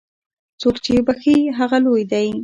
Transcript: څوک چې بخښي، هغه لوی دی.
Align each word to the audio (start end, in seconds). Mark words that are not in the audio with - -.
څوک 0.61 0.75
چې 0.85 0.93
بخښي، 1.07 1.37
هغه 1.57 1.77
لوی 1.85 2.03
دی. 2.11 2.27